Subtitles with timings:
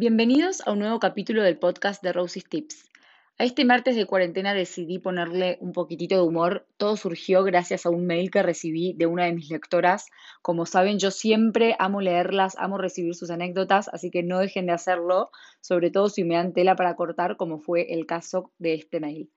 [0.00, 2.88] Bienvenidos a un nuevo capítulo del podcast de Rosie's Tips.
[3.36, 6.66] A este martes de cuarentena decidí ponerle un poquitito de humor.
[6.78, 10.06] Todo surgió gracias a un mail que recibí de una de mis lectoras.
[10.40, 14.72] Como saben, yo siempre amo leerlas, amo recibir sus anécdotas, así que no dejen de
[14.72, 19.00] hacerlo, sobre todo si me dan tela para cortar, como fue el caso de este
[19.00, 19.30] mail.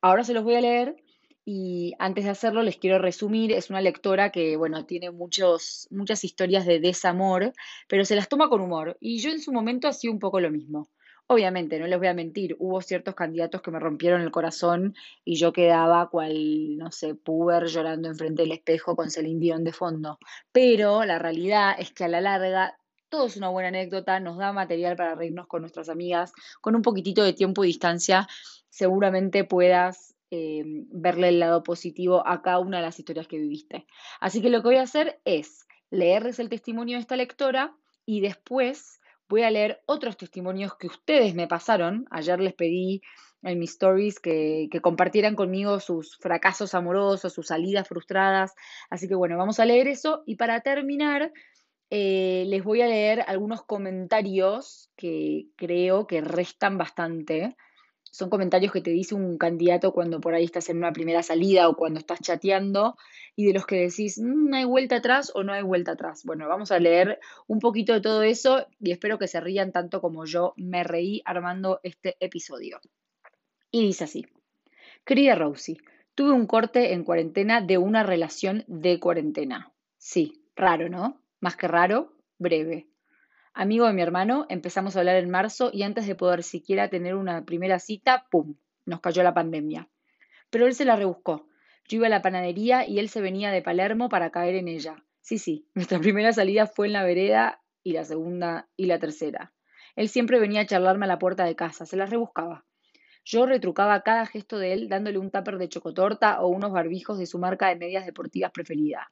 [0.00, 0.94] Ahora se los voy a leer
[1.48, 3.52] y antes de hacerlo les quiero resumir.
[3.52, 7.52] Es una lectora que, bueno, tiene muchos, muchas historias de desamor,
[7.88, 8.96] pero se las toma con humor.
[9.00, 10.90] Y yo en su momento hacía un poco lo mismo.
[11.28, 14.94] Obviamente, no les voy a mentir, hubo ciertos candidatos que me rompieron el corazón
[15.24, 19.72] y yo quedaba cual, no sé, puber llorando enfrente del espejo con Celine Dion de
[19.72, 20.18] fondo.
[20.50, 22.76] Pero la realidad es que a la larga
[23.08, 26.82] todo es una buena anécdota, nos da material para reírnos con nuestras amigas, con un
[26.82, 28.26] poquitito de tiempo y distancia,
[28.68, 33.86] seguramente puedas eh, verle el lado positivo a cada una de las historias que viviste.
[34.20, 38.20] Así que lo que voy a hacer es leerles el testimonio de esta lectora y
[38.20, 42.06] después voy a leer otros testimonios que ustedes me pasaron.
[42.10, 43.02] Ayer les pedí
[43.42, 48.54] en mis stories que, compartieran conmigo sus fracasos amorosos, sus salidas frustradas.
[48.90, 50.22] Así que bueno, vamos a leer eso.
[50.26, 51.32] Y para terminar,
[51.90, 57.56] eh, les voy a leer algunos comentarios que creo que restan bastante
[58.16, 61.68] son comentarios que te dice un candidato cuando por ahí estás en una primera salida
[61.68, 62.96] o cuando estás chateando
[63.34, 66.22] y de los que decís, mm, ¿no hay vuelta atrás o no hay vuelta atrás?
[66.24, 70.00] Bueno, vamos a leer un poquito de todo eso y espero que se rían tanto
[70.00, 72.80] como yo me reí armando este episodio.
[73.70, 74.26] Y dice así,
[75.04, 75.76] querida Rosie,
[76.14, 79.74] tuve un corte en cuarentena de una relación de cuarentena.
[79.98, 81.20] Sí, raro, ¿no?
[81.40, 82.86] Más que raro, breve.
[83.58, 87.14] Amigo de mi hermano, empezamos a hablar en marzo y antes de poder siquiera tener
[87.14, 88.56] una primera cita, ¡pum!
[88.84, 89.88] Nos cayó la pandemia.
[90.50, 91.48] Pero él se la rebuscó.
[91.88, 95.02] Yo iba a la panadería y él se venía de Palermo para caer en ella.
[95.22, 99.54] Sí, sí, nuestra primera salida fue en la vereda y la segunda y la tercera.
[99.94, 102.66] Él siempre venía a charlarme a la puerta de casa, se la rebuscaba.
[103.24, 107.24] Yo retrucaba cada gesto de él dándole un tupper de chocotorta o unos barbijos de
[107.24, 109.10] su marca de medias deportivas preferida.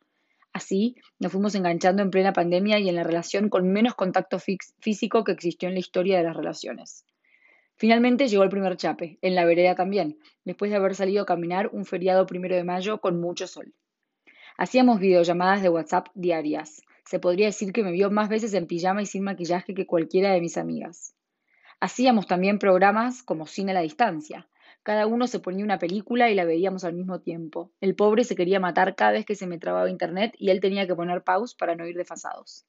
[0.54, 5.24] Así, nos fuimos enganchando en plena pandemia y en la relación con menos contacto físico
[5.24, 7.04] que existió en la historia de las relaciones.
[7.74, 11.70] Finalmente llegó el primer chape, en la vereda también, después de haber salido a caminar
[11.72, 13.74] un feriado primero de mayo con mucho sol.
[14.56, 16.82] Hacíamos videollamadas de WhatsApp diarias.
[17.04, 20.32] Se podría decir que me vio más veces en pijama y sin maquillaje que cualquiera
[20.32, 21.16] de mis amigas.
[21.80, 24.48] Hacíamos también programas como Cine a la Distancia,
[24.84, 27.72] cada uno se ponía una película y la veíamos al mismo tiempo.
[27.80, 30.86] El pobre se quería matar cada vez que se me trababa internet y él tenía
[30.86, 32.66] que poner pause para no ir desfasados.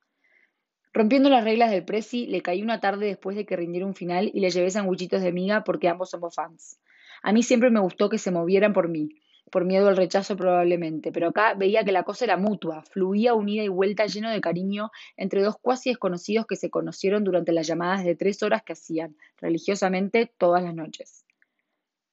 [0.94, 4.32] Rompiendo las reglas del Prezi, le caí una tarde después de que rindiera un final
[4.34, 6.80] y le llevé sandwichitos de miga porque ambos somos fans.
[7.22, 9.10] A mí siempre me gustó que se movieran por mí,
[9.52, 13.64] por miedo al rechazo probablemente, pero acá veía que la cosa era mutua, fluía unida
[13.64, 18.06] y vuelta lleno de cariño entre dos cuasi desconocidos que se conocieron durante las llamadas
[18.06, 21.25] de tres horas que hacían, religiosamente, todas las noches.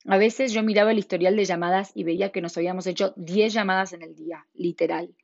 [0.08, 3.52] A veces yo miraba el historial de llamadas y veía que nos habíamos hecho 10
[3.52, 5.14] llamadas en el día, literal.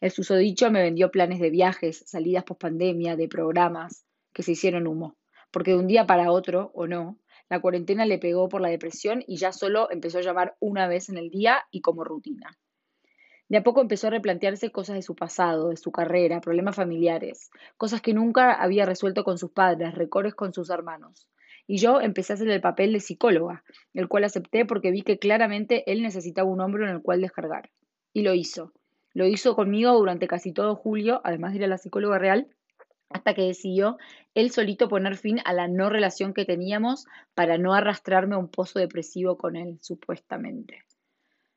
[0.00, 4.88] El susodicho me vendió planes de viajes, salidas post pandemia, de programas, que se hicieron
[4.88, 5.16] humo.
[5.52, 9.22] Porque de un día para otro, o no, la cuarentena le pegó por la depresión
[9.24, 12.58] y ya solo empezó a llamar una vez en el día y como rutina.
[13.48, 17.50] De a poco empezó a replantearse cosas de su pasado, de su carrera, problemas familiares,
[17.76, 21.28] cosas que nunca había resuelto con sus padres, recores con sus hermanos
[21.66, 23.64] y yo empecé a hacer el papel de psicóloga,
[23.94, 27.70] el cual acepté porque vi que claramente él necesitaba un hombro en el cual descargar.
[28.12, 28.72] Y lo hizo.
[29.12, 32.48] Lo hizo conmigo durante casi todo julio, además de ir a la psicóloga real,
[33.08, 33.96] hasta que decidió
[34.34, 38.48] él solito poner fin a la no relación que teníamos para no arrastrarme a un
[38.48, 40.82] pozo depresivo con él, supuestamente.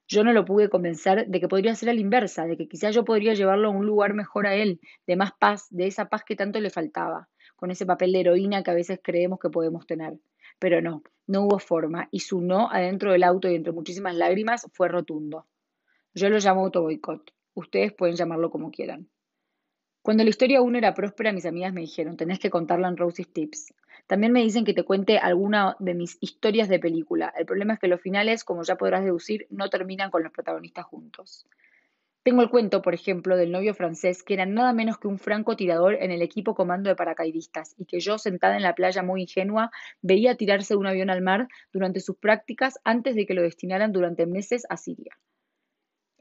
[0.07, 2.95] Yo no lo pude convencer de que podría ser a la inversa, de que quizás
[2.95, 6.23] yo podría llevarlo a un lugar mejor a él, de más paz, de esa paz
[6.23, 9.85] que tanto le faltaba con ese papel de heroína que a veces creemos que podemos
[9.85, 10.17] tener.
[10.59, 14.65] Pero no, no hubo forma, y su no adentro del auto y entre muchísimas lágrimas
[14.71, 15.45] fue rotundo.
[16.13, 17.33] Yo lo llamo autoboicot.
[17.53, 19.09] Ustedes pueden llamarlo como quieran.
[20.01, 23.27] Cuando la historia aún era próspera, mis amigas me dijeron, tenés que contarla en Rosie's
[23.33, 23.73] Tips.
[24.07, 27.33] También me dicen que te cuente alguna de mis historias de película.
[27.37, 30.85] El problema es que los finales, como ya podrás deducir, no terminan con los protagonistas
[30.85, 31.45] juntos.
[32.27, 35.93] Tengo el cuento, por ejemplo, del novio francés que era nada menos que un francotirador
[35.93, 39.71] en el equipo comando de paracaidistas y que yo, sentada en la playa muy ingenua,
[40.01, 44.25] veía tirarse un avión al mar durante sus prácticas antes de que lo destinaran durante
[44.25, 45.17] meses a Siria.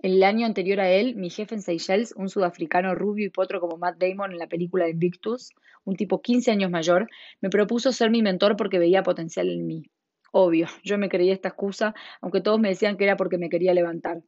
[0.01, 3.77] El año anterior a él, mi jefe en Seychelles, un sudafricano rubio y potro como
[3.77, 5.51] Matt Damon en la película Invictus,
[5.83, 7.11] un tipo 15 años mayor,
[7.41, 9.83] me propuso ser mi mentor porque veía potencial en mí.
[10.31, 13.75] Obvio, yo me creía esta excusa, aunque todos me decían que era porque me quería
[13.75, 14.23] levantar.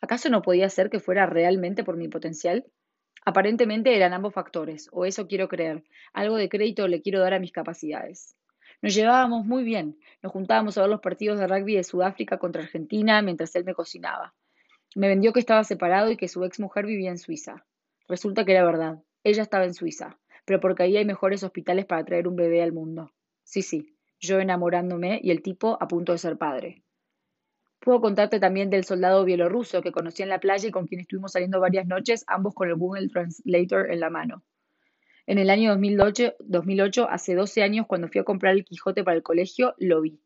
[0.00, 2.64] ¿Acaso no podía ser que fuera realmente por mi potencial?
[3.24, 5.84] Aparentemente eran ambos factores, o eso quiero creer.
[6.12, 8.36] Algo de crédito le quiero dar a mis capacidades.
[8.80, 9.98] Nos llevábamos muy bien.
[10.22, 13.74] Nos juntábamos a ver los partidos de rugby de Sudáfrica contra Argentina mientras él me
[13.74, 14.34] cocinaba.
[14.94, 17.66] Me vendió que estaba separado y que su ex mujer vivía en Suiza.
[18.06, 19.02] Resulta que era verdad.
[19.24, 22.72] Ella estaba en Suiza, pero porque ahí hay mejores hospitales para traer un bebé al
[22.72, 23.12] mundo.
[23.42, 26.82] Sí, sí, yo enamorándome y el tipo a punto de ser padre.
[27.80, 31.32] Puedo contarte también del soldado bielorruso que conocí en la playa y con quien estuvimos
[31.32, 34.42] saliendo varias noches, ambos con el Google Translator en la mano.
[35.26, 39.16] En el año 2008, 2008, hace 12 años, cuando fui a comprar el Quijote para
[39.16, 40.20] el colegio, lo vi.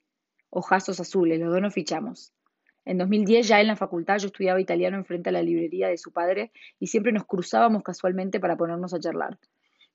[0.49, 2.33] Ojazos azules, los dos nos fichamos.
[2.85, 6.13] En 2010, ya en la facultad, yo estudiaba italiano enfrente a la librería de su
[6.13, 9.39] padre y siempre nos cruzábamos casualmente para ponernos a charlar.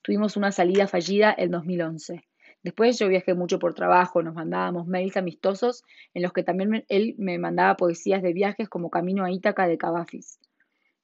[0.02, 2.24] Tuvimos una salida fallida en 2011.
[2.68, 7.16] Después yo viajé mucho por trabajo, nos mandábamos mails amistosos en los que también él
[7.18, 10.38] me mandaba poesías de viajes como Camino a Ítaca de Cavafis.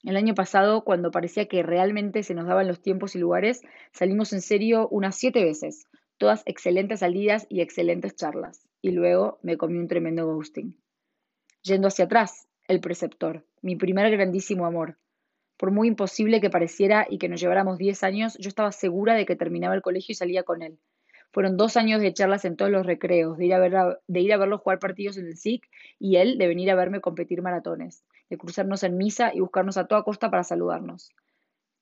[0.04, 3.62] El año pasado, cuando parecía que realmente se nos daban los tiempos y lugares,
[3.94, 5.88] salimos en serio unas siete veces,
[6.18, 8.68] todas excelentes salidas y excelentes charlas.
[8.82, 10.76] Y luego me comí un tremendo ghosting.
[11.62, 14.98] Yendo hacia atrás, el preceptor, mi primer grandísimo amor.
[15.56, 19.26] Por muy imposible que pareciera y que nos lleváramos diez años, yo estaba segura de
[19.26, 20.78] que terminaba el colegio y salía con él.
[21.34, 25.18] Fueron dos años de charlas en todos los recreos, de ir a, ver jugar partidos
[25.18, 29.32] en el SIC y él de venir a verme competir maratones, de cruzarnos en misa
[29.34, 31.10] y buscarnos a toda costa para saludarnos.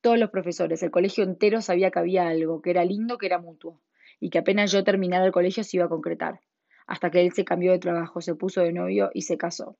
[0.00, 3.38] Todos los profesores, el colegio entero sabía que había algo, que era lindo, que era
[3.38, 3.82] mutuo,
[4.18, 6.40] y que apenas yo terminara el colegio se iba a concretar,
[6.86, 9.76] hasta que él se cambió de trabajo, se puso de novio y se casó.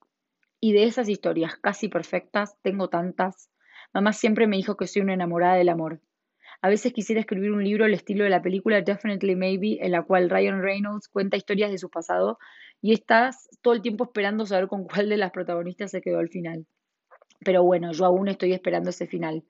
[0.61, 3.49] Y de esas historias casi perfectas, tengo tantas.
[3.95, 6.03] Mamá siempre me dijo que soy una enamorada del amor,
[6.62, 10.05] a veces quisiera escribir un libro al estilo de la película Definitely Maybe, en la
[10.05, 12.38] cual Ryan Reynolds cuenta historias de su pasado
[12.81, 16.29] y estás todo el tiempo esperando saber con cuál de las protagonistas se quedó al
[16.29, 16.64] final.
[17.44, 19.43] Pero bueno, yo aún estoy esperando ese final.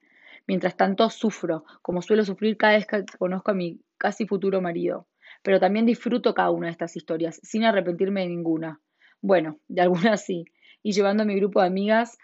[0.47, 5.07] Mientras tanto, sufro, como suelo sufrir cada vez que conozco a mi casi futuro marido.
[5.43, 8.81] Pero también disfruto cada una de estas historias, sin arrepentirme de ninguna.
[9.21, 10.45] Bueno, de algunas sí.
[10.81, 12.17] Y llevando a mi grupo de amigas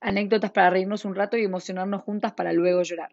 [0.00, 3.10] anécdotas para reírnos un rato y emocionarnos juntas para luego llorar.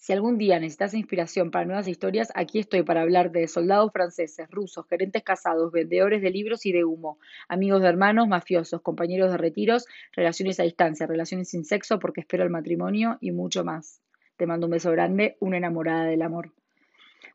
[0.00, 4.50] Si algún día necesitas inspiración para nuevas historias, aquí estoy para hablar de soldados franceses,
[4.50, 7.18] rusos, gerentes casados, vendedores de libros y de humo,
[7.48, 9.84] amigos de hermanos, mafiosos, compañeros de retiros,
[10.16, 14.00] relaciones a distancia, relaciones sin sexo porque espero el matrimonio y mucho más.
[14.38, 16.54] Te mando un beso grande, una enamorada del amor.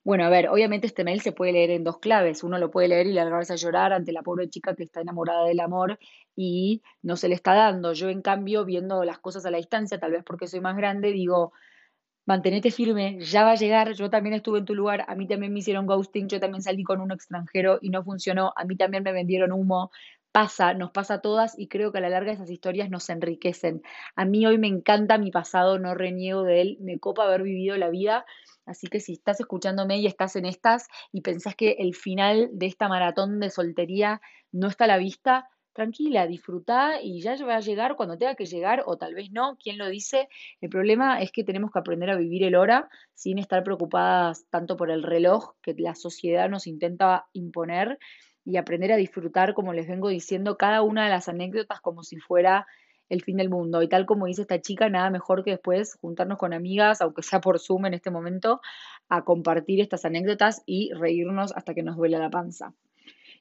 [0.04, 2.44] Bueno, a ver, obviamente este mail se puede leer en dos claves.
[2.44, 5.46] Uno lo puede leer y largarse a llorar ante la pobre chica que está enamorada
[5.46, 6.00] del amor
[6.36, 7.94] y no se le está dando.
[7.94, 11.12] Yo, en cambio, viendo las cosas a la distancia, tal vez porque soy más grande,
[11.12, 11.54] digo,
[12.26, 15.54] mantenete firme, ya va a llegar, yo también estuve en tu lugar, a mí también
[15.54, 19.04] me hicieron ghosting, yo también salí con un extranjero y no funcionó, a mí también
[19.04, 19.92] me vendieron humo,
[20.32, 23.82] pasa, nos pasa a todas y creo que a la larga esas historias nos enriquecen.
[24.18, 27.78] A mí hoy me encanta mi pasado, no reniego de él, me copa haber vivido
[27.78, 28.26] la vida,
[28.66, 32.66] así que si estás escuchándome y estás en estas y pensás que el final de
[32.66, 34.20] esta maratón de soltería
[34.52, 38.46] no está a la vista, tranquila, disfruta y ya va a llegar cuando tenga que
[38.46, 40.30] llegar o tal vez no, ¿quién lo dice?
[40.62, 44.78] El problema es que tenemos que aprender a vivir el hora sin estar preocupadas tanto
[44.78, 48.00] por el reloj que la sociedad nos intenta imponer
[48.46, 52.18] y aprender a disfrutar, como les vengo diciendo, cada una de las anécdotas como si
[52.18, 52.66] fuera
[53.10, 53.82] el fin del mundo.
[53.82, 57.42] Y tal como dice esta chica, nada mejor que después juntarnos con amigas, aunque sea
[57.42, 58.62] por Zoom en este momento,
[59.10, 62.74] a compartir estas anécdotas y reírnos hasta que nos duele la panza.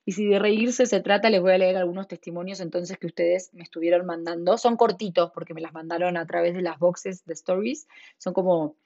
[0.06, 3.52] Y si de reírse se trata, les voy a leer algunos testimonios entonces que ustedes
[3.54, 4.58] me estuvieron mandando.
[4.58, 7.88] Son cortitos porque me las mandaron a través de las boxes de stories.
[8.18, 8.76] Son como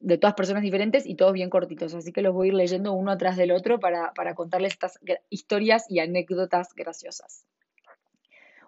[0.00, 1.94] de todas personas diferentes y todos bien cortitos.
[1.94, 4.98] Así que los voy a ir leyendo uno atrás del otro para, para contarles estas
[5.30, 7.46] historias y anécdotas graciosas.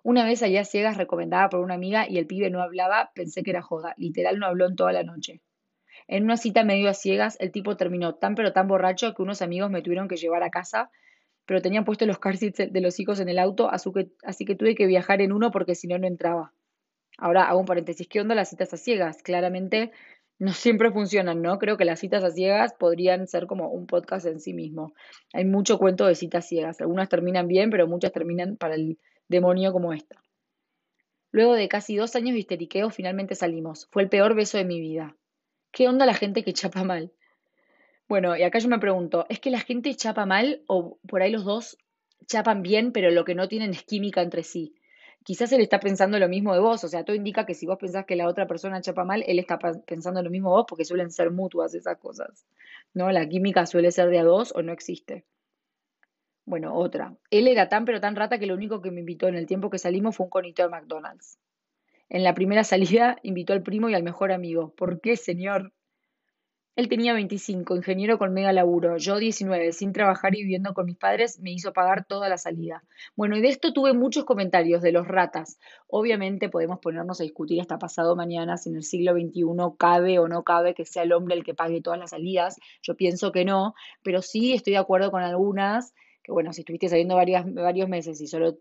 [0.03, 3.51] Una vez allá ciegas recomendada por una amiga y el pibe no hablaba, pensé que
[3.51, 3.95] era joda.
[3.99, 5.43] Literal no habló en toda la noche.
[6.09, 9.43] En una cita medio a ciegas, el tipo terminó tan pero tan borracho que unos
[9.43, 10.91] amigos me tuvieron que llevar a casa
[11.47, 14.75] pero tenían puestos los car seats de los hijos en el auto, así que tuve
[14.75, 16.53] que viajar en uno porque si no, no entraba.
[17.19, 19.23] Ahora hago un paréntesis, ¿qué onda las citas a ciegas?
[19.23, 19.93] Claramente
[20.39, 21.59] no siempre funcionan, ¿no?
[21.59, 24.93] Creo que las citas a ciegas podrían ser como un podcast en sí mismo.
[25.33, 26.81] Hay mucho cuento de citas ciegas.
[26.81, 30.21] Algunas terminan bien, pero muchas terminan para el demonio como esta.
[31.31, 33.89] Luego de casi dos años de histeriqueo, finalmente salimos.
[33.91, 35.17] Fue el peor beso de mi vida.
[35.71, 37.13] ¿Qué onda la gente que chapa mal?
[38.13, 41.33] Bueno, y acá yo me pregunto, ¿es que la gente chapa mal o por ahí
[41.33, 41.79] los dos
[42.27, 44.75] chapan bien, pero lo que no tienen es química entre sí?
[45.25, 47.79] Quizás él está pensando lo mismo de vos, o sea, todo indica que si vos
[47.79, 50.85] pensás que la otra persona chapa mal, él está pensando lo mismo de vos porque
[50.85, 52.45] suelen ser mutuas esas cosas,
[52.93, 53.11] ¿no?
[53.13, 55.25] La química suele ser de a dos o no existe.
[56.45, 57.17] Bueno, otra.
[57.31, 59.71] Él era tan pero tan rata que lo único que me invitó en el tiempo
[59.71, 61.39] que salimos fue un conito de McDonald's.
[62.11, 64.75] En la primera salida invitó al primo y al mejor amigo.
[64.77, 65.73] ¿Por qué, señor?
[66.75, 68.97] Él tenía 25, ingeniero con mega laburo.
[68.97, 72.83] Yo 19, sin trabajar y viviendo con mis padres, me hizo pagar toda la salida.
[73.15, 75.59] Bueno, y de esto tuve muchos comentarios de los ratas.
[75.87, 79.45] Obviamente podemos ponernos a discutir hasta pasado mañana si en el siglo XXI
[79.79, 82.59] cabe o no cabe que sea el hombre el que pague todas las salidas.
[82.81, 86.89] Yo pienso que no, pero sí estoy de acuerdo con algunas, que bueno, si estuviste
[86.89, 88.57] saliendo varios meses y solo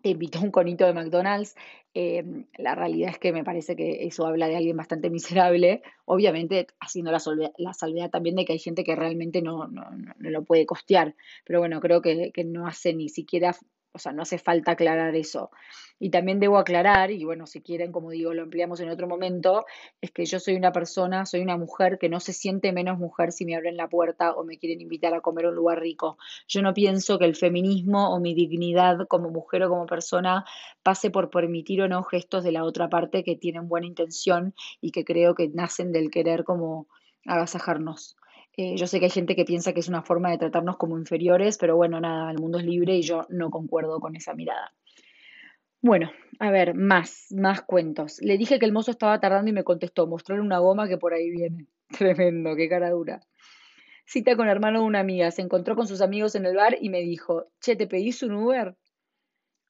[0.00, 1.54] te invitó un conito de McDonald's.
[1.94, 6.66] Em, la realidad es que me parece que eso habla de alguien bastante miserable, obviamente
[6.80, 10.64] haciendo la, salvedad también de que hay gente que realmente no, no, no, lo puede
[10.64, 13.54] costear, pero bueno, creo que, que no hace ni siquiera
[13.92, 15.50] o sea, no hace falta aclarar eso.
[15.98, 19.64] Y también debo aclarar, y bueno, si quieren, como digo, lo ampliamos en otro momento,
[20.00, 23.32] es que yo soy una persona, soy una mujer que no se siente menos mujer
[23.32, 26.18] si me abren la puerta o me quieren invitar a comer a un lugar rico.
[26.48, 30.44] Yo no pienso que el feminismo o mi dignidad como mujer o como persona
[30.82, 34.90] pase por permitir o no gestos de la otra parte que tienen buena intención y
[34.90, 36.88] que creo que nacen del querer como
[37.26, 38.16] agasajarnos.
[38.56, 40.98] Eh, yo sé que hay gente que piensa que es una forma de tratarnos como
[40.98, 44.72] inferiores, pero bueno, nada, el mundo es libre y yo no concuerdo con esa mirada.
[45.80, 48.20] Bueno, a ver, más, más cuentos.
[48.20, 51.14] Le dije que el mozo estaba tardando y me contestó, mostrarle una goma que por
[51.14, 51.66] ahí viene.
[51.98, 53.20] Tremendo, qué cara dura.
[54.06, 56.90] Cita con hermano de una amiga, se encontró con sus amigos en el bar y
[56.90, 58.76] me dijo, che, ¿te pedís un Uber?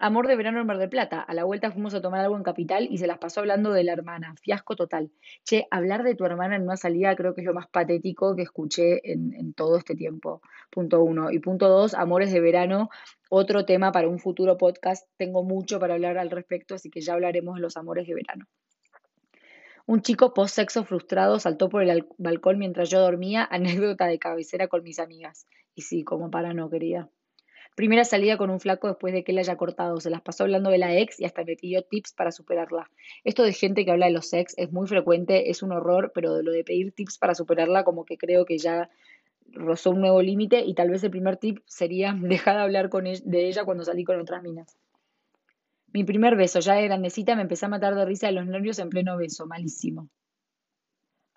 [0.05, 1.21] Amor de verano en Mar del Plata.
[1.21, 3.85] A la vuelta fuimos a tomar algo en Capital y se las pasó hablando de
[3.85, 4.35] la hermana.
[4.43, 5.13] Fiasco total.
[5.45, 8.43] Che, hablar de tu hermana en una salida creo que es lo más patético que
[8.43, 10.43] escuché en, todo este tiempo.
[10.73, 11.31] Punto uno.
[11.31, 12.91] Y punto dos, amores de verano.
[13.31, 15.09] Otro tema para un futuro podcast.
[15.17, 18.47] Tengo mucho para hablar al respecto, así que ya hablaremos de los amores de verano.
[19.87, 23.47] Un chico post-sexo frustrado saltó por el balcón mientras yo dormía.
[23.53, 25.47] Anécdota de cabecera con mis amigas.
[25.77, 27.09] Y sí, como para no, querida.
[27.75, 30.69] Primera salida con un flaco después de que él haya cortado, se las pasó hablando
[30.69, 32.91] de la ex y hasta me pidió tips para superarla.
[33.25, 36.43] Esto de gente que habla de los ex es muy frecuente, es un horror, pero
[36.43, 38.91] lo de pedir tips para superarla como que creo que ya
[39.53, 43.05] rozó un nuevo límite y tal vez el primer tip sería dejar de hablar con
[43.05, 44.77] de ella cuando salí con otras minas.
[45.95, 48.79] Mi primer beso, ya de grandecita, me empecé a matar de risa de los nervios
[48.79, 50.09] en pleno beso, malísimo.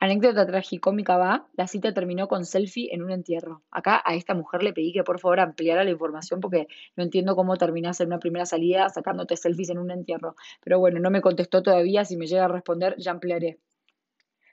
[0.06, 3.64] Anécdota tragicómica va, la cita terminó con selfie en un entierro.
[3.72, 7.36] Acá a esta mujer le pedí que por favor ampliara la información porque no entiendo
[7.36, 10.36] cómo terminas en una primera salida sacándote selfies en un entierro.
[10.64, 13.58] Pero bueno, no me contestó todavía, si me llega a responder ya ampliaré.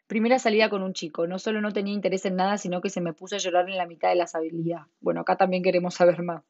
[0.06, 1.26] Primera salida con un chico.
[1.26, 3.76] No solo no tenía interés en nada, sino que se me puso a llorar en
[3.76, 4.88] la mitad de la salida.
[5.00, 6.44] Bueno, acá también queremos saber más.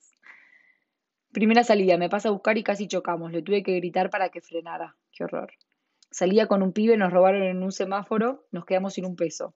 [1.32, 3.32] Primera salida, me pasa a buscar y casi chocamos.
[3.32, 4.94] Le tuve que gritar para que frenara.
[5.10, 5.52] Qué horror.
[6.12, 9.54] Salía con un pibe, nos robaron en un semáforo, nos quedamos sin un peso.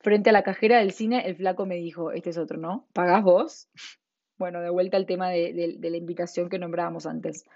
[0.00, 2.86] Frente a la cajera del cine, el flaco me dijo, este es otro, ¿no?
[2.92, 3.68] ¿Pagás vos?
[4.38, 7.46] Bueno, de vuelta al tema de, de la invitación que nombrábamos antes.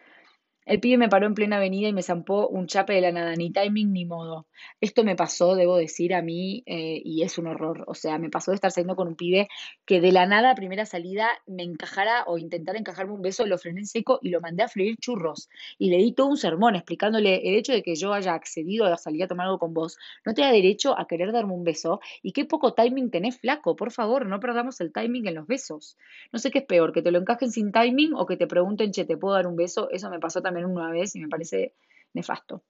[0.71, 3.35] El pibe me paró en plena avenida y me zampó un chape de la nada,
[3.35, 4.47] ni timing ni modo.
[4.81, 7.83] Esto me pasó, debo decir, a mí, eh, y es un horror.
[7.89, 9.49] O sea, me pasó de estar saliendo con un pibe
[9.85, 13.59] que de la nada, a primera salida, me encajara o intentara encajarme un beso, lo
[13.59, 15.49] frené en seco y lo mandé a freír churros.
[15.77, 18.97] Y le di todo un sermón explicándole el hecho de que yo haya accedido a
[18.97, 19.99] salir a tomar algo con vos.
[20.25, 23.75] No te da derecho a querer darme un beso y qué poco timing tenés, flaco.
[23.75, 25.99] Por favor, no perdamos el timing en los besos.
[26.33, 28.93] No sé qué es peor, que te lo encajen sin timing o que te pregunten,
[28.93, 29.91] che, ¿te puedo dar un beso?
[29.91, 31.75] Eso me pasó también una vez y me parece
[32.13, 32.63] nefasto.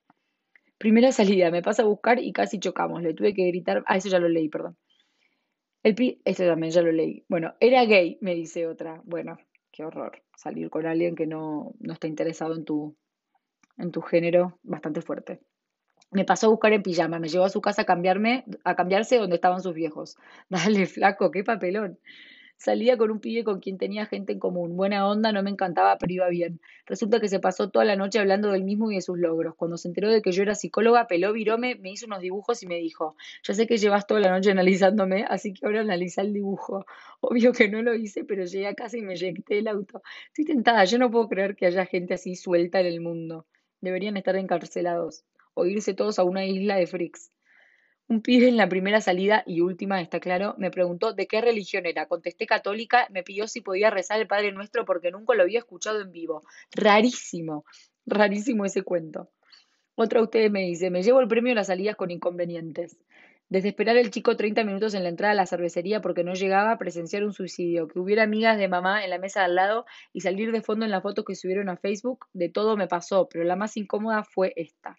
[0.78, 3.02] Primera salida, me pasa a buscar y casi chocamos.
[3.02, 3.84] Le tuve que gritar.
[3.86, 4.76] Ah, eso ya lo leí, perdón.
[5.82, 6.20] El pi.
[6.24, 7.24] Este también ya lo leí.
[7.28, 9.00] Bueno, era gay, me dice otra.
[9.04, 9.38] Bueno,
[9.72, 10.22] qué horror.
[10.36, 12.96] Salir con alguien que no, no está interesado en tu,
[13.78, 15.40] en tu género, bastante fuerte.
[16.12, 19.18] Me pasó a buscar en pijama, me llevó a su casa a cambiarme, a cambiarse
[19.18, 20.16] donde estaban sus viejos.
[20.48, 21.98] Dale, flaco, qué papelón.
[22.60, 24.76] Salía con un pibe con quien tenía gente en común.
[24.76, 26.60] Buena onda, no me encantaba, pero iba bien.
[26.84, 29.54] Resulta que se pasó toda la noche hablando del mismo y de sus logros.
[29.54, 32.66] Cuando se enteró de que yo era psicóloga, peló virome, me hizo unos dibujos y
[32.66, 36.34] me dijo, ya sé que llevas toda la noche analizándome, así que ahora analiza el
[36.34, 36.84] dibujo.
[37.20, 40.02] Obvio que no lo hice, pero llegué a casa y me eyecté el auto.
[40.26, 43.46] Estoy tentada, yo no puedo creer que haya gente así suelta en el mundo.
[43.80, 45.24] Deberían estar encarcelados
[45.54, 47.32] o irse todos a una isla de freaks.
[48.10, 51.86] Un pibe en la primera salida y última, está claro, me preguntó de qué religión
[51.86, 52.06] era.
[52.06, 56.00] Contesté católica, me pidió si podía rezar el Padre Nuestro porque nunca lo había escuchado
[56.00, 56.42] en vivo.
[56.72, 57.64] Rarísimo,
[58.06, 59.30] rarísimo ese cuento.
[59.94, 62.96] Otra de ustedes me dice, me llevo el premio a las salidas con inconvenientes.
[63.48, 66.72] Desde esperar el chico 30 minutos en la entrada a la cervecería porque no llegaba
[66.72, 69.86] a presenciar un suicidio, que hubiera amigas de mamá en la mesa de al lado
[70.12, 73.28] y salir de fondo en la foto que subieron a Facebook, de todo me pasó,
[73.28, 74.98] pero la más incómoda fue esta.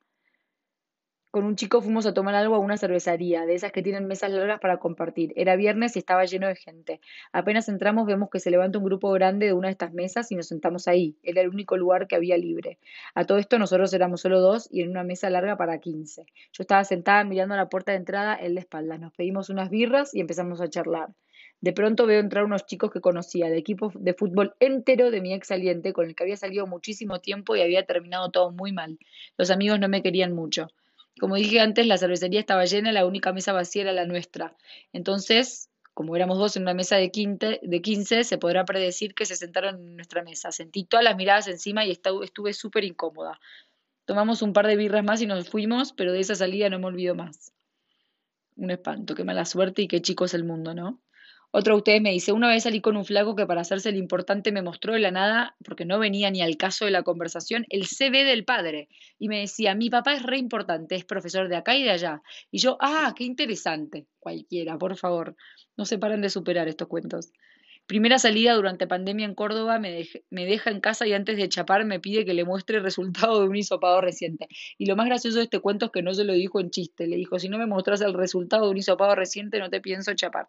[1.31, 4.31] Con un chico fuimos a tomar algo a una cervecería, de esas que tienen mesas
[4.31, 5.31] largas para compartir.
[5.37, 6.99] Era viernes y estaba lleno de gente.
[7.31, 10.35] Apenas entramos vemos que se levanta un grupo grande de una de estas mesas y
[10.35, 11.15] nos sentamos ahí.
[11.23, 12.79] Era el único lugar que había libre.
[13.15, 16.25] A todo esto nosotros éramos solo dos y en una mesa larga para quince.
[16.51, 18.99] Yo estaba sentada mirando a la puerta de entrada, él de espaldas.
[18.99, 21.09] Nos pedimos unas birras y empezamos a charlar.
[21.61, 25.33] De pronto veo entrar unos chicos que conocía, de equipo de fútbol entero de mi
[25.33, 28.97] ex saliente, con el que había salido muchísimo tiempo y había terminado todo muy mal.
[29.37, 30.67] Los amigos no me querían mucho.
[31.19, 34.55] Como dije antes, la cervecería estaba llena, la única mesa vacía era la nuestra.
[34.93, 37.11] Entonces, como éramos dos en una mesa de,
[37.61, 40.51] de 15, se podrá predecir que se sentaron en nuestra mesa.
[40.51, 43.39] Sentí todas las miradas encima y estuve súper incómoda.
[44.05, 46.87] Tomamos un par de birras más y nos fuimos, pero de esa salida no me
[46.87, 47.53] olvido más.
[48.55, 51.01] Un espanto, qué mala suerte y qué chico es el mundo, ¿no?
[51.53, 53.97] Otro de ustedes me dice, una vez salí con un flaco que para hacerse el
[53.97, 57.65] importante me mostró de la nada, porque no venía ni al caso de la conversación,
[57.67, 58.87] el CV del padre.
[59.19, 62.21] Y me decía, mi papá es re importante, es profesor de acá y de allá.
[62.51, 64.07] Y yo, ah, qué interesante.
[64.19, 65.35] Cualquiera, por favor.
[65.75, 67.33] No se paren de superar estos cuentos.
[67.85, 71.83] Primera salida durante pandemia en Córdoba, me, me, deja en casa y antes de chapar
[71.83, 74.47] me pide que le muestre el resultado de un hisopado reciente.
[74.77, 77.07] Y lo más gracioso de este cuento es que no se lo dijo en chiste.
[77.07, 80.13] Le dijo, si no me mostras el resultado de un hisopado reciente, no te pienso
[80.13, 80.47] chapar.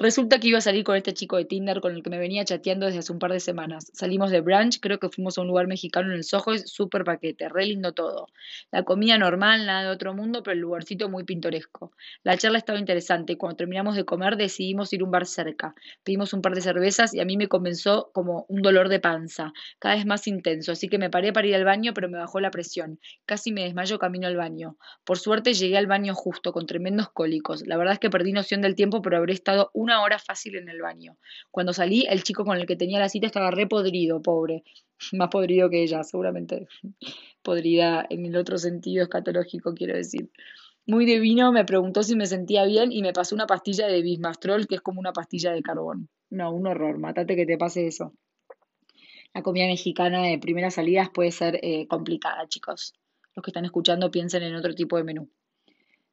[0.00, 2.42] Resulta que iba a salir con este chico de Tinder con el que me venía
[2.42, 3.90] chateando desde hace un par de semanas.
[3.92, 7.50] Salimos de brunch, creo que fuimos a un lugar mexicano en el Soho, súper paquete,
[7.50, 8.28] re lindo todo.
[8.70, 11.92] La comida normal, nada de otro mundo, pero el lugarcito muy pintoresco.
[12.22, 15.74] La charla estaba interesante y cuando terminamos de comer decidimos ir a un bar cerca.
[16.02, 19.52] Pedimos un par de cervezas y a mí me comenzó como un dolor de panza,
[19.78, 22.40] cada vez más intenso, así que me paré para ir al baño, pero me bajó
[22.40, 23.00] la presión.
[23.26, 24.78] Casi me desmayo camino al baño.
[25.04, 27.66] Por suerte llegué al baño justo, con tremendos cólicos.
[27.66, 30.68] La verdad es que perdí noción del tiempo, pero habré estado una hora fácil en
[30.68, 31.16] el baño.
[31.50, 34.62] Cuando salí, el chico con el que tenía la cita estaba re podrido, pobre.
[35.12, 36.68] Más podrido que ella, seguramente.
[37.42, 40.30] Podrida en el otro sentido escatológico, quiero decir.
[40.86, 44.66] Muy divino, me preguntó si me sentía bien y me pasó una pastilla de Bismastrol,
[44.66, 46.08] que es como una pastilla de carbón.
[46.30, 48.14] No, un horror, mátate que te pase eso.
[49.34, 52.94] La comida mexicana de primeras salidas puede ser eh, complicada, chicos.
[53.34, 55.30] Los que están escuchando piensen en otro tipo de menú.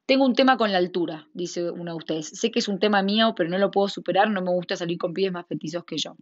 [0.08, 2.28] Tengo un tema con la altura, dice uno de ustedes.
[2.28, 4.96] Sé que es un tema mío, pero no lo puedo superar, no me gusta salir
[4.96, 6.16] con pibes más petizos que yo.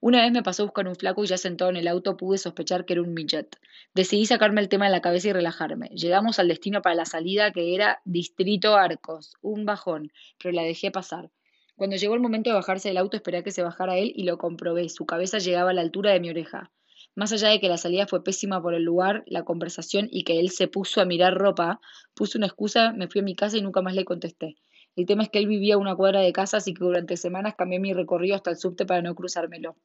[0.00, 2.36] Una vez me pasó a buscar un flaco y ya sentado en el auto pude
[2.36, 3.56] sospechar que era un midget.
[3.94, 5.88] Decidí sacarme el tema de la cabeza y relajarme.
[5.94, 10.90] Llegamos al destino para la salida que era Distrito Arcos, un bajón, pero la dejé
[10.90, 11.30] pasar.
[11.74, 14.24] Cuando llegó el momento de bajarse del auto esperé a que se bajara él y
[14.24, 14.90] lo comprobé.
[14.90, 16.70] Su cabeza llegaba a la altura de mi oreja.
[17.16, 20.38] Más allá de que la salida fue pésima por el lugar, la conversación y que
[20.38, 21.80] él se puso a mirar ropa,
[22.14, 24.56] puse una excusa, me fui a mi casa y nunca más le contesté.
[24.96, 27.54] El tema es que él vivía a una cuadra de casa, así que durante semanas
[27.56, 29.76] cambié mi recorrido hasta el subte para no cruzármelo.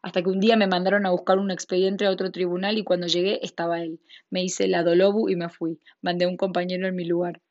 [0.00, 3.06] Hasta que un día me mandaron a buscar un expediente a otro tribunal y cuando
[3.06, 4.00] llegué estaba él.
[4.30, 5.78] Me hice la dolobu y me fui.
[6.00, 7.42] Mandé a un compañero en mi lugar.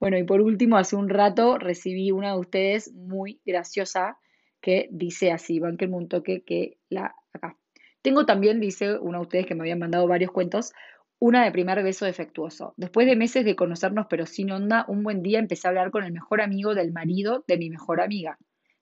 [0.00, 4.18] Bueno, y por último, hace un rato recibí una de ustedes muy graciosa
[4.60, 7.56] que dice así, banquenme un toque que la acá.
[8.04, 10.74] Tengo también, dice uno de ustedes que me habían mandado varios cuentos,
[11.18, 12.74] una de primer beso defectuoso.
[12.76, 16.04] Después de meses de conocernos pero sin onda, un buen día empecé a hablar con
[16.04, 18.38] el mejor amigo del marido de mi mejor amiga.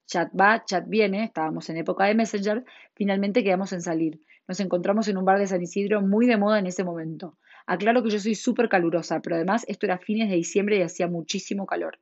[0.06, 2.64] Chat va, chat viene, estábamos en época de Messenger,
[2.96, 4.20] finalmente quedamos en salir.
[4.48, 7.38] Nos encontramos en un bar de San Isidro muy de moda en ese momento.
[7.64, 11.06] Aclaro que yo soy súper calurosa, pero además esto era fines de diciembre y hacía
[11.06, 12.00] muchísimo calor.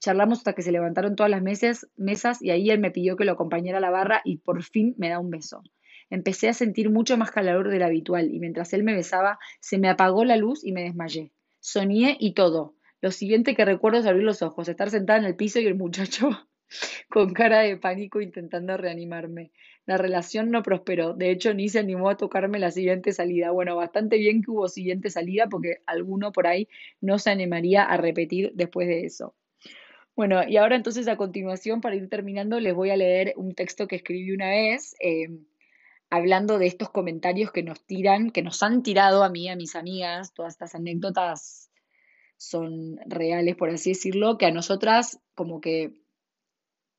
[0.00, 3.24] Charlamos hasta que se levantaron todas las mesas, mesas y ahí él me pidió que
[3.24, 5.62] lo acompañara a la barra y por fin me da un beso.
[6.10, 9.88] Empecé a sentir mucho más calor del habitual y mientras él me besaba se me
[9.88, 11.32] apagó la luz y me desmayé.
[11.60, 12.76] Soñé y todo.
[13.00, 15.74] Lo siguiente que recuerdo es abrir los ojos, estar sentada en el piso y el
[15.74, 16.30] muchacho
[17.08, 19.52] con cara de pánico intentando reanimarme.
[19.84, 23.50] La relación no prosperó, de hecho ni se animó a tocarme la siguiente salida.
[23.50, 26.68] Bueno, bastante bien que hubo siguiente salida porque alguno por ahí
[27.00, 29.34] no se animaría a repetir después de eso.
[30.16, 33.86] Bueno, y ahora entonces a continuación, para ir terminando, les voy a leer un texto
[33.86, 34.96] que escribí una vez.
[34.98, 35.28] Eh,
[36.10, 39.74] hablando de estos comentarios que nos tiran, que nos han tirado a mí, a mis
[39.76, 41.70] amigas, todas estas anécdotas
[42.36, 45.94] son reales, por así decirlo, que a nosotras como que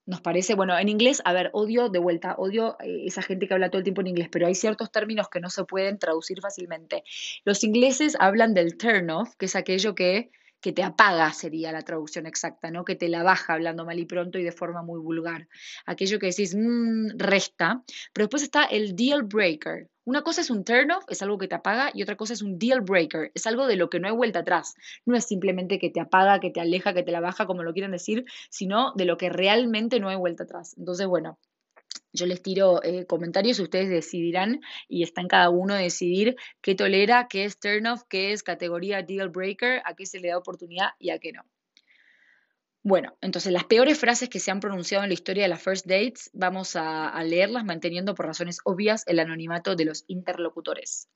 [0.05, 3.53] nos parece, bueno, en inglés, a ver, odio de vuelta, odio eh, esa gente que
[3.53, 6.39] habla todo el tiempo en inglés, pero hay ciertos términos que no se pueden traducir
[6.41, 7.03] fácilmente.
[7.43, 10.31] Los ingleses hablan del turn off, que es aquello que
[10.67, 12.83] que te apaga sería la traducción exacta, ¿no?
[12.83, 15.47] Que te la baja hablando mal y pronto y de forma muy vulgar.
[15.85, 17.85] Aquello que decís, mmm, resta.
[18.11, 19.87] Pero después está el deal breaker.
[20.03, 22.41] Una cosa es un turn off, es algo que te apaga, y otra cosa es
[22.41, 24.75] un deal breaker, es algo de lo que no hay vuelta atrás.
[25.05, 27.71] No es simplemente que te apaga, que te aleja, que te la baja, como lo
[27.71, 30.75] quieren decir, sino de lo que realmente no hay vuelta atrás.
[30.77, 31.39] Entonces, bueno,
[32.17, 37.27] Yo les tiro eh, comentarios, ustedes decidirán y está en cada uno decidir qué tolera,
[37.29, 40.89] qué es turn off, qué es categoría deal breaker, a qué se le da oportunidad
[40.97, 41.43] y a qué no.
[42.81, 45.85] Bueno, entonces las peores frases que se han pronunciado en la historia de las first
[45.85, 51.07] dates, vamos a, a leerlas manteniendo por razones obvias el anonimato de los interlocutores.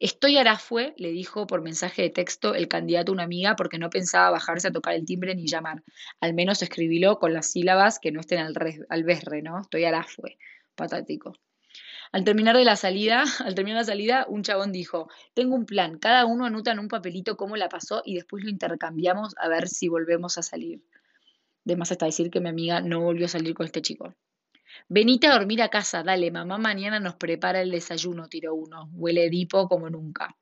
[0.00, 3.90] Estoy fue, le dijo por mensaje de texto el candidato a una amiga porque no
[3.90, 5.84] pensaba bajarse a tocar el timbre ni llamar.
[6.20, 9.60] Al menos escribílo con las sílabas que no estén al, besre, ¿no?
[9.60, 10.38] Estoy fue,
[10.74, 11.34] patático.
[12.12, 15.98] Al terminar de la salida, al terminar la salida, un chabón dijo, tengo un plan,
[15.98, 19.68] cada uno anota en un papelito cómo la pasó y después lo intercambiamos a ver
[19.68, 20.82] si volvemos a salir.
[21.64, 24.14] De más hasta decir que mi amiga no volvió a salir con este chico.
[24.88, 28.90] Venite a dormir a casa, dale, mamá mañana nos prepara el desayuno, tiró uno.
[28.92, 30.36] Huele dipo como nunca.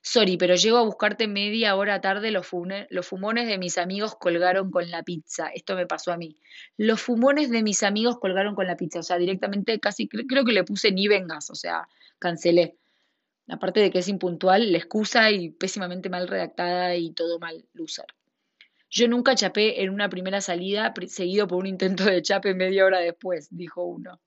[0.00, 2.48] Sorry, pero llego a buscarte media hora tarde, los,
[2.90, 5.48] los fumones de mis amigos colgaron con la pizza.
[5.48, 6.36] Esto me pasó a mí.
[6.76, 9.00] Los fumones de mis amigos colgaron con la pizza.
[9.00, 12.76] O sea, directamente casi creo que le puse ni vengas, o sea, cancelé.
[13.48, 18.06] Aparte de que es impuntual, la excusa y pésimamente mal redactada y todo mal, loser.
[18.90, 23.00] Yo nunca chapé en una primera salida, seguido por un intento de chape media hora
[23.00, 24.20] después, dijo uno.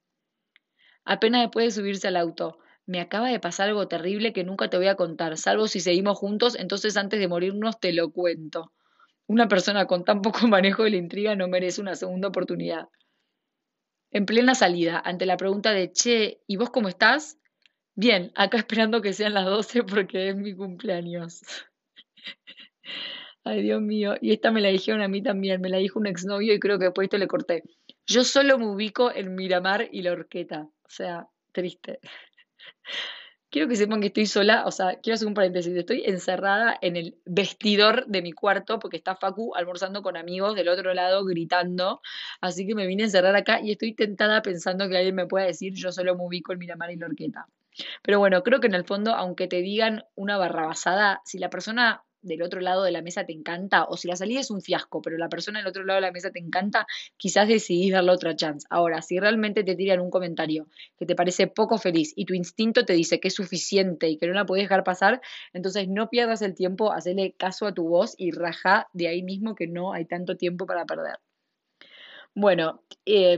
[1.03, 2.59] Apenas después de subirse al auto.
[2.85, 6.17] Me acaba de pasar algo terrible que nunca te voy a contar, salvo si seguimos
[6.17, 8.71] juntos, entonces antes de morirnos te lo cuento.
[9.27, 12.89] Una persona con tan poco manejo de la intriga no merece una segunda oportunidad.
[14.11, 17.37] En plena salida, ante la pregunta de, che, ¿y vos cómo estás?
[17.95, 21.41] Bien, acá esperando que sean las doce porque es mi cumpleaños.
[23.43, 24.15] Ay, Dios mío.
[24.21, 26.77] Y esta me la dijeron a mí también, me la dijo un exnovio y creo
[26.77, 27.63] que después esto le corté.
[28.05, 30.61] Yo solo me ubico en Miramar y la Horqueta.
[30.61, 31.99] O sea, triste.
[33.49, 36.95] Quiero que sepan que estoy sola, o sea, quiero hacer un paréntesis, estoy encerrada en
[36.95, 42.01] el vestidor de mi cuarto porque está Facu almorzando con amigos del otro lado gritando,
[42.39, 45.47] así que me vine a encerrar acá y estoy tentada pensando que alguien me pueda
[45.47, 47.45] decir yo solo me ubico en Miramar y la Horqueta.
[48.01, 52.05] Pero bueno, creo que en el fondo, aunque te digan una barrabasada, si la persona
[52.21, 55.01] del otro lado de la mesa te encanta, o si la salida es un fiasco,
[55.01, 58.35] pero la persona del otro lado de la mesa te encanta, quizás decidís darle otra
[58.35, 58.65] chance.
[58.69, 62.85] Ahora, si realmente te tiran un comentario que te parece poco feliz y tu instinto
[62.85, 65.21] te dice que es suficiente y que no la puedes dejar pasar,
[65.53, 69.55] entonces no pierdas el tiempo, hacele caso a tu voz y raja de ahí mismo
[69.55, 71.19] que no hay tanto tiempo para perder.
[72.33, 73.37] Bueno, eh,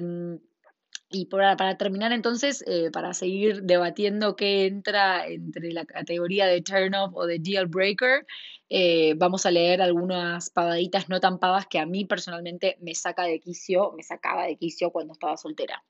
[1.13, 6.95] y para, terminar entonces, eh, para seguir debatiendo qué entra entre la categoría de turn
[6.95, 8.25] off o de deal breaker,
[8.69, 13.23] eh, vamos a leer algunas pavaditas no tan pavas que a mí personalmente me saca
[13.25, 15.83] de quicio, me sacaba de quicio cuando estaba soltera.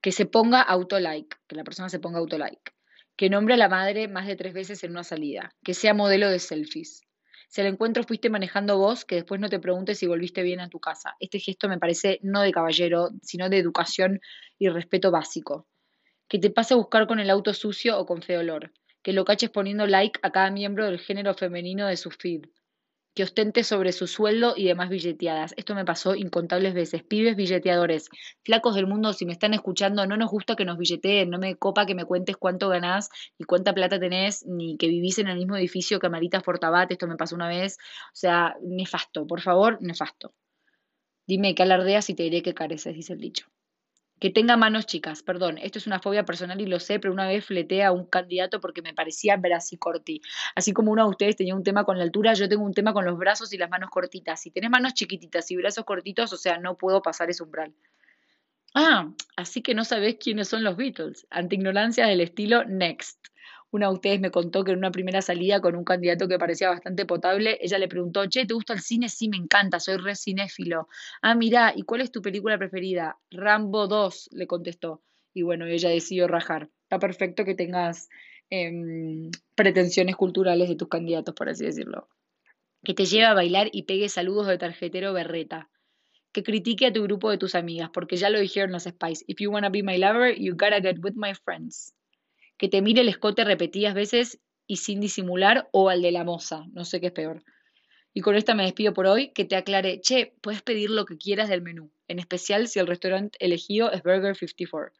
[0.00, 2.72] Que se ponga auto-like, que la persona se ponga auto-like.
[3.14, 5.54] Que nombre a la madre más de tres veces en una salida.
[5.62, 7.05] Que sea modelo de selfies
[7.48, 10.68] si al encuentro fuiste manejando vos, que después no te preguntes si volviste bien a
[10.68, 11.16] tu casa.
[11.20, 14.20] Este gesto me parece no de caballero, sino de educación
[14.58, 15.66] y respeto básico.
[16.28, 18.72] Que te pase a buscar con el auto sucio o con feo olor.
[19.02, 22.46] Que lo caches poniendo like a cada miembro del género femenino de su feed
[23.16, 25.54] que ostente sobre su sueldo y demás billeteadas.
[25.56, 27.02] Esto me pasó incontables veces.
[27.02, 28.10] Pibes billeteadores,
[28.44, 31.56] flacos del mundo, si me están escuchando, no nos gusta que nos billeteen, no me
[31.56, 35.38] copa que me cuentes cuánto ganás y cuánta plata tenés, ni que vivís en el
[35.38, 37.78] mismo edificio que Amaritas Fortabat, esto me pasó una vez.
[38.08, 40.34] O sea, nefasto, por favor, nefasto.
[41.26, 43.46] Dime qué alardeas y te diré que careces, dice el dicho.
[44.18, 47.28] Que tenga manos chicas, perdón, esto es una fobia personal y lo sé, pero una
[47.28, 49.38] vez fleté a un candidato porque me parecía
[49.78, 50.22] corti.
[50.54, 52.94] Así como uno de ustedes tenía un tema con la altura, yo tengo un tema
[52.94, 54.40] con los brazos y las manos cortitas.
[54.40, 57.74] Si tenés manos chiquititas y brazos cortitos, o sea, no puedo pasar ese umbral.
[58.74, 61.26] Ah, así que no sabés quiénes son los Beatles.
[61.28, 63.18] Ante ignorancia del estilo Next.
[63.76, 66.70] Una de ustedes me contó que en una primera salida con un candidato que parecía
[66.70, 69.10] bastante potable, ella le preguntó, che, ¿te gusta el cine?
[69.10, 70.88] Sí, me encanta, soy re cinéfilo.
[71.20, 73.18] Ah, mira, ¿y cuál es tu película preferida?
[73.30, 75.02] Rambo 2, le contestó.
[75.34, 76.70] Y bueno, ella decidió rajar.
[76.84, 78.08] Está perfecto que tengas
[78.48, 82.08] em, pretensiones culturales de tus candidatos, por así decirlo.
[82.82, 85.68] Que te lleve a bailar y pegue saludos de tarjetero berreta
[86.32, 89.22] que critique a tu grupo de tus amigas, porque ya lo dijeron los Spice.
[89.26, 91.95] If you wanna be my lover, you gotta get with my friends
[92.58, 96.64] que te mire el escote repetidas veces y sin disimular o al de la moza,
[96.72, 97.42] no sé qué es peor.
[98.12, 101.18] Y con esta me despido por hoy, que te aclare, che, puedes pedir lo que
[101.18, 104.92] quieras del menú, en especial si el restaurante elegido es Burger 54.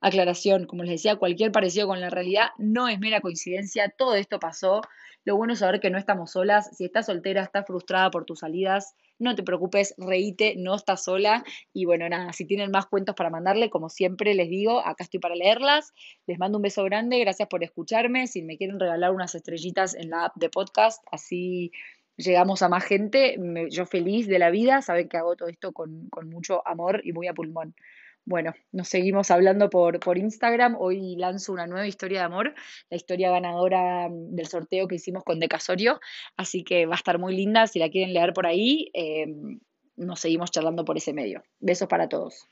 [0.00, 4.40] Aclaración, como les decía, cualquier parecido con la realidad no es mera coincidencia, todo esto
[4.40, 4.80] pasó.
[5.24, 6.74] Lo bueno es saber que no estamos solas.
[6.76, 11.44] Si estás soltera, estás frustrada por tus salidas, no te preocupes, reíte, no estás sola.
[11.72, 15.20] Y bueno, nada, si tienen más cuentos para mandarle, como siempre les digo, acá estoy
[15.20, 15.92] para leerlas.
[16.26, 18.26] Les mando un beso grande, gracias por escucharme.
[18.26, 21.70] Si me quieren regalar unas estrellitas en la app de podcast, así
[22.16, 23.36] llegamos a más gente.
[23.70, 27.12] yo feliz de la vida, saben que hago todo esto con, con mucho amor y
[27.12, 27.74] muy a pulmón.
[28.24, 30.76] Bueno, nos seguimos hablando por, por Instagram.
[30.78, 32.54] Hoy lanzo una nueva historia de amor,
[32.88, 36.00] la historia ganadora mm, del sorteo que hicimos con Decasorio.
[36.36, 37.66] Así que va a estar muy linda.
[37.66, 39.26] Si la quieren leer por ahí, eh,
[39.96, 41.42] nos seguimos charlando por ese medio.
[41.60, 42.48] Besos para todos.